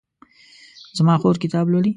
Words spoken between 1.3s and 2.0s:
کتاب لولي